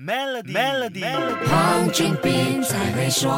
[0.00, 1.02] Melody，Melody，
[1.50, 3.28] 黄俊斌才会说。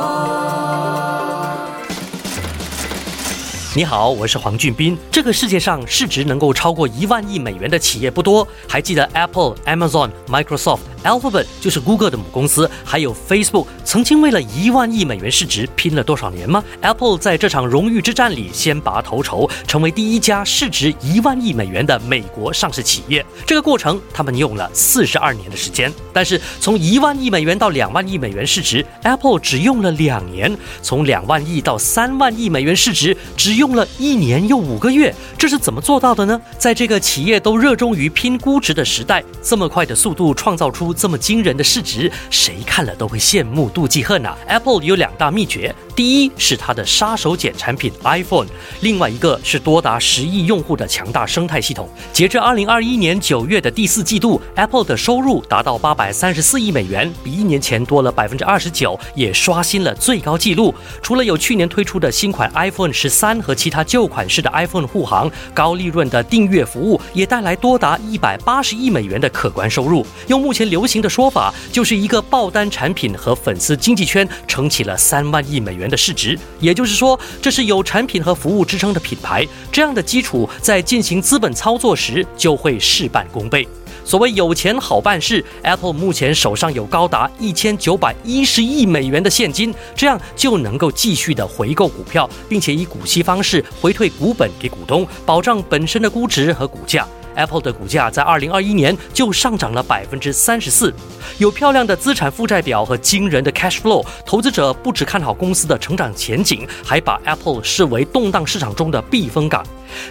[3.75, 4.99] 你好，我是黄俊斌。
[5.11, 8.47] 这个世界上市值能够超过一万亿美元的企业不多。
[8.69, 23.25] 还记得 Apple、Amazon、Microsoft、Alphabet 就是 Google 的母公司，还有 Facebook 曾经为了一万亿美元市值拼了多少年吗？Apple 在这场荣誉之战里先拔头筹，成为第一家市值一万亿美元的美国上市企业。
[23.47, 25.93] 这个过程他们用了四十二年的时间。
[26.13, 36.41] 但是从一万亿美元到两万亿美元市值，Apple 只用了两年；从两万亿到三万亿美元市值，只用了一年又五个月，这是怎么做到的呢？
[36.59, 48.47] 在这个企业都热衷于拼估值的时代，这么快的速度创造出这么惊人的市值，谁看了都会羡慕妒忌恨啊！Apple 有两大秘诀，第一是它的杀手锏产品 iPhone，
[48.81, 51.89] 另外一个是多达十亿用户的强大生态系统。
[52.13, 60.75] 截至二零二一年九月的第四季度，Apple 的收入达到八百三十四亿美元，比一年前多了百分之二十九，也刷新了最高纪录。
[61.03, 70.07] 除了有去年推出的新款 iPhone 十三和其他旧款式的 iPhone 护航，高利润的订阅服务也带来多达一百八十亿美元的可观收入。
[70.29, 76.39] 用目前流行的说法，就是一个爆单产品和粉丝经济圈撑起了三万亿美元的市值。
[76.59, 83.67] 也就是说，这是有产品和服务支撑的品牌，这样的基础在进行资本操作时就会事半功倍。
[84.03, 97.07] 所谓有钱好办事，Apple 目前手上有高达一千九百一十亿美元的现金，这样就能够继续的回购股票，并且以股息方式回退股本给股东，保障本身的估值和股价。
[97.35, 100.93] Apple 的股价在二零二一年就上涨了百分之三十四，
[101.39, 109.65] 有漂亮的资产负债表和惊人的 cash flow，投资者不只看好公司的成长前景，还把 Apple 视为动荡市场中的避风港。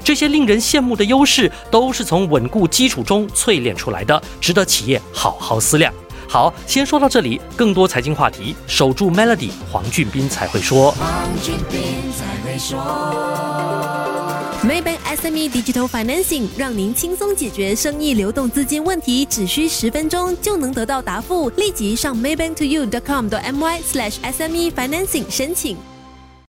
[0.04, 5.94] 这些令人羡慕的优势，都是从稳固基础中淬炼出来的，值得企业好好思量。
[6.28, 10.92] 好，先说到这里，更多财经话题，守住 Melody，黄俊斌才会说。
[10.92, 11.08] 黄
[11.42, 13.59] 俊斌才会说。
[15.10, 21.50] SME Digital Financing 让您轻松解决生意流动资金问题，只需十分钟就能得到答复。
[21.52, 25.76] 立即上 maybanktoyou.com.my/sme financing 申请。